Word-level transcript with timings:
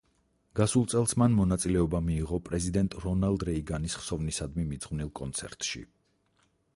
გასულ 0.59 0.85
წელს, 0.93 1.11
მან 1.21 1.35
მონაწილეობა 1.39 1.99
მიიღო 2.07 2.39
პრეზიდენტ 2.47 2.97
რონალდ 3.03 3.45
რეიგანის 3.49 3.99
ხსოვნისადმი 3.99 4.65
მიძღვნილ 4.71 5.13
კონცერტში. 5.21 5.85